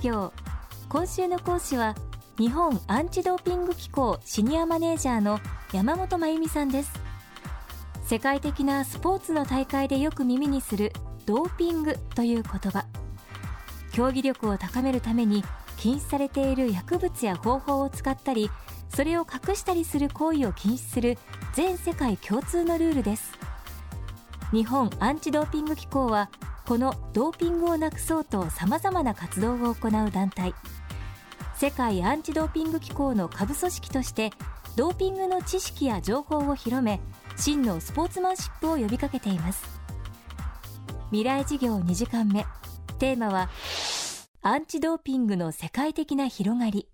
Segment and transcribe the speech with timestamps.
[0.00, 0.32] 業
[0.88, 1.94] 今週の講師は
[2.38, 5.40] 日本アンチドーピング機構シニアマネージャーの
[5.72, 6.92] 山本真由美さんです。
[8.04, 10.92] 世界的なスポーツの大会でよく耳にする
[11.26, 12.86] ドーピングという言葉。
[13.92, 15.44] 競技力を高めるために
[15.76, 18.50] 禁止されている薬物や方法を使ったり
[18.88, 21.18] それを隠したりする行為を禁止する
[21.54, 23.32] 全世界共通のルールです。
[24.52, 26.30] 日本アンチドーピング機構は
[26.68, 30.54] このドーピングをなくそうとさまざまな活動を行う団体。
[31.56, 34.32] 世界アンチドーピング機構の下部組織として
[34.76, 37.00] ドーピングの知識や情報を広め
[37.38, 39.64] 真のスポーツマンシップを呼びかけています。
[41.06, 42.44] 未来事業2時間目。
[42.98, 43.48] テーマは
[44.42, 46.86] アンチドーピングの世界的な広がり。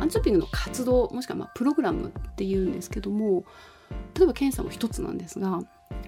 [0.00, 3.44] アンチドーピングの活動もしくはまあプログラムっていうんですけども
[4.14, 5.60] 例えば検査も一つなんですが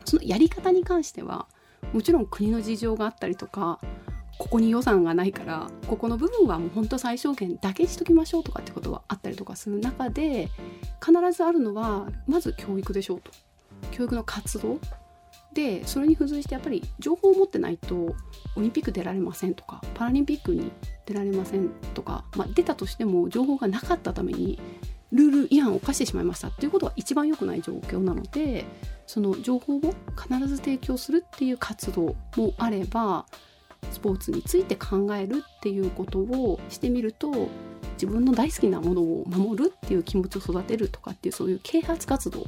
[0.04, 1.46] そのやり方に関しては
[1.92, 3.80] もちろん国の事情があったりとか
[4.38, 10.48] ここに予算がないからここの部分はもうほんと最小限だけしときましょうとかってことはあったりとかする中で
[11.04, 13.30] 必ずあるのはまず教育でしょうと。
[13.90, 14.78] 教育の活動
[15.52, 18.14] でそれに付随してやっぱり情報を持ってないと
[18.56, 20.72] オリンピック出られませんとかパラリンピックに
[21.06, 24.58] 出られませんとか、まあ、出たとしても情報がなかったために
[25.14, 28.64] ルール違反を犯してしまいましたっていうことは一番良くない状況なので
[29.06, 33.26] その情報を必ず提供するっていう活動もあれば
[33.92, 37.48] スポーツについて考えるっていうことをしてみると
[37.92, 42.44] 自分の大好きなものを守るっていう気持ちを育てるとかっていうそういう啓発活動っ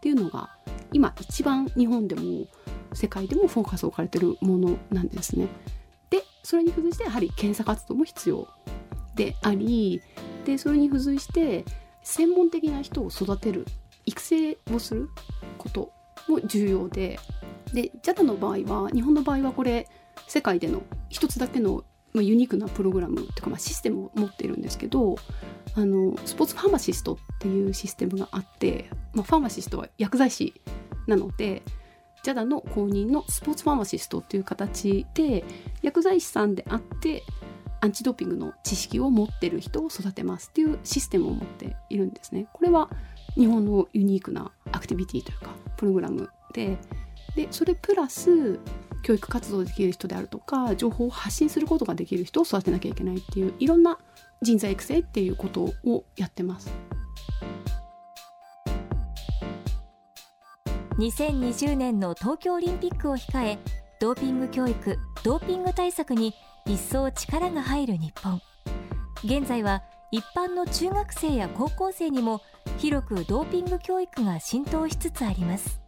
[0.00, 0.50] ていうのが
[0.92, 2.46] 今一番日本でも
[2.92, 5.48] 世界でもフォーカスを置かれてるものなんですね。
[6.10, 8.48] でそれに付随してやはり検査活動も必要
[9.14, 10.00] であり
[10.46, 11.64] でそれに付随して
[12.08, 13.66] 専門的な人を育てる
[14.06, 15.10] 育成をする
[15.58, 15.92] こと
[16.26, 17.20] も重要で
[17.74, 19.86] で JADA の場合は日本の場合はこれ
[20.26, 25.16] 世界での一つだけのユニークなプログラムとか、まあ、システムを持っているんですけど
[25.74, 30.54] あのスポーツファーマシストっていうシステムがあって、まあ、ファーマシストは薬剤師
[31.06, 31.62] なので
[32.24, 35.44] JADA の公認のスポーツファーマシストっていう形で
[35.82, 37.22] 薬剤師さんであって
[37.80, 42.46] アンチドーピングの知識を持ってる人を育てますっていうシステムを持っているんですね。
[42.52, 42.90] これは
[43.34, 46.76] 日本のユニークなアクティビティというかプログラムで
[47.36, 48.58] でそれプラス
[49.02, 53.98] 教育活動できる人であるとか情報を発信することができる人を育てなきゃいけないっていういろんな
[54.42, 56.72] 人材育成っていうことをやってます。
[60.98, 63.58] 2020年の東京オリンピックを控え
[64.00, 66.34] ドーピング教育ドーピング対策に
[66.68, 68.42] 一層力が入る日本。
[69.24, 72.42] 現在は一般の中学生や高校生にも
[72.76, 75.80] 広くドーピング教育が浸透しつつあります。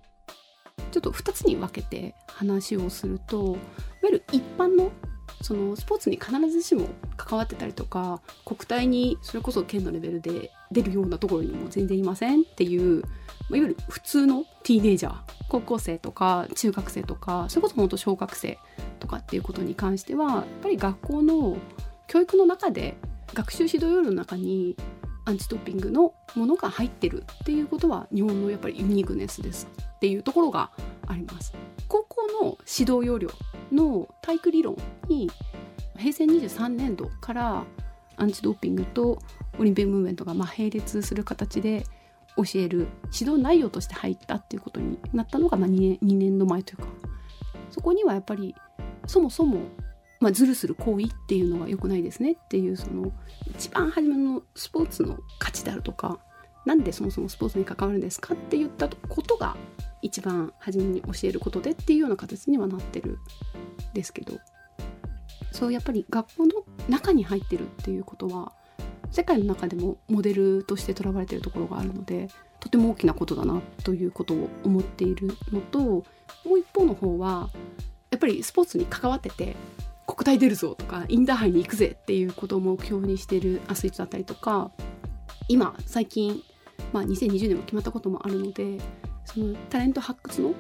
[0.91, 3.57] ちょっと2つに分けて話をするといわ
[4.05, 4.91] ゆる一般の
[5.43, 15.17] そのスポーツに必ずしも関わってたりとか国体にそれこそ県のレベルで出るようなところにも全然いませんっていういわゆる普通のティーネイジャー
[15.49, 18.59] 高校生とか中学生とかそれこそ本当小学生
[19.01, 21.57] とかっていうことに関してはやっぱり学校の
[22.07, 22.97] 教育の中で
[23.35, 24.77] 学習指導要領の中に
[25.25, 30.71] アンチドーピングのものが入ってるっていうことは日本のやっぱりユニークネスですっていうところが
[31.07, 31.53] あります。
[31.89, 33.31] 高校の指導要領
[33.73, 34.77] の体育理論
[35.09, 35.31] に
[35.97, 37.65] 平成23年度から
[38.17, 39.19] アンチドーピングと
[39.59, 41.85] オリンピックムーブメントがま並列する形で
[42.37, 46.85] 教える指導内容として入ったっていうことになったのがま 2, 年2年度前というか
[47.71, 48.55] そこにはやっぱり
[49.07, 49.61] そもそも、
[50.21, 53.13] まあ、ズルする行為っていうのは良くないですねっていうその
[53.51, 56.19] 一番初めのスポーツの価値であるとか
[56.67, 59.57] なんでそもそもスポーツに関わるんですかって言ったことが
[60.03, 64.39] 一番初めに教えることでっていうような形にはなってるんですけど
[65.53, 66.53] そうやっぱり学校の
[66.89, 68.53] 中に入ってるっていうことは
[69.11, 72.29] 世界の中でもモデルとして捉われてるところがあるので
[72.61, 76.05] とても大きなことだなということを思っているのとも
[76.55, 77.51] う一方の方は
[78.11, 79.57] やっぱりスポーツに関わってて
[80.07, 84.71] 国体出るぞとかインターハイに行くぜっていうことを目標にしてるアスリートだったりとか
[85.49, 86.43] 今最近、
[86.93, 88.79] まあ、2020年も決まったこともあるので
[89.25, 90.55] そのタレント発掘の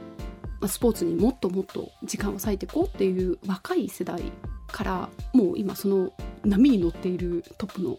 [0.68, 4.20] スポーツにもっともっと時間を割いていこうっていう若い世代
[4.68, 6.12] からもう今その
[6.44, 7.98] 波に乗っているトップの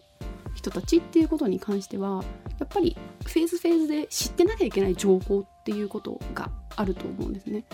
[0.54, 2.22] 人たちっていうことに関しては
[2.58, 7.64] やっぱりフェーズフェーズで知ってなきゃいけない情報っていうことがあると思うんですね。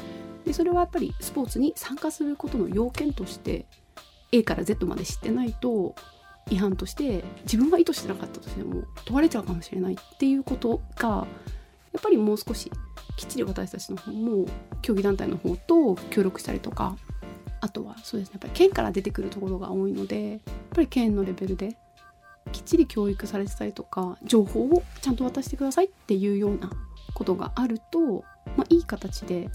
[0.49, 3.67] でそれはやっぱりスポーツに参加することの要件として
[4.33, 5.95] A から Z まで知ってないと
[6.51, 11.27] 違反として自分が意図してなかったとしても問われちゃうかもしれないっていうことがや
[11.99, 12.73] っぱりもう少し
[13.19, 14.47] きっちり私たちの方も
[14.81, 16.97] 競技団体の方と協力したりとか
[17.61, 20.41] あとはそうですねやっぱり県から出てくるところが多いのでやっ
[20.75, 21.77] ぱり県のレベルで
[22.53, 26.71] きっちり教育されてたりとか情報をちゃんと渡してくださいっていうような
[27.13, 28.25] ことがあると、
[28.57, 29.51] まあ、いい形で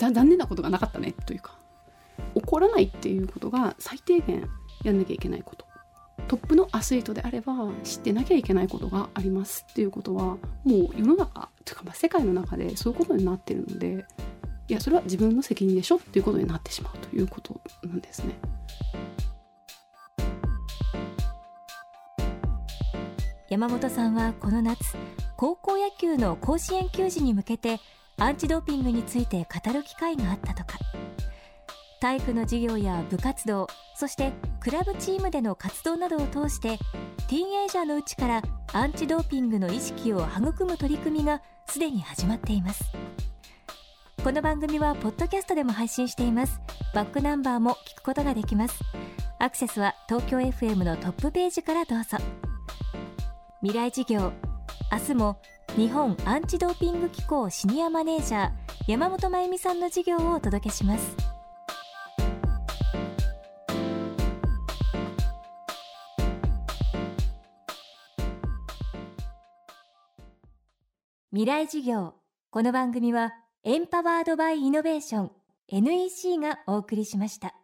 [0.00, 1.58] 残念なことがなかったねというか
[2.34, 4.48] 起こらないっていうことが最低限
[4.82, 5.66] やんなきゃいけないこと
[6.28, 14.04] トップのアスリートであれば知ってなきゃいけないことがありますっていうことはもう世の中というかまあ世界の中でそういうことになってるので
[14.68, 18.38] いやそれは自分の責任でしょっていうことになってしまうということなんですね。
[23.48, 24.96] 山本さんはこの夏
[25.36, 27.80] 高校野球の甲子園球児に向けて
[28.20, 30.78] アンチドーピングについて語る機会があったとか。
[32.00, 36.78] 体育の授業や部活動そしてクラブチームでの活動などを通して
[37.28, 42.84] ティーンエイジャーのうちからアンチドーピングの意識を育む取り組みがすでに始まっています。
[44.22, 46.60] この番組はポッドキャストでも配信しています。
[46.94, 48.80] バックナンバーも聞くことができます。
[49.38, 52.18] アクセスは東京 FM のトップページからどうぞ。
[53.62, 54.32] 未来事業
[54.90, 55.40] 明日も
[55.76, 58.50] 日本アンチドーピング機構シニアマネージャー
[58.88, 61.16] 山本真由美さんの授業をお届けします。
[71.32, 72.14] 未来事業
[72.50, 73.32] この番組は
[73.62, 75.30] エンパワードバイイノベーション
[75.68, 77.59] NEC がお送りしました。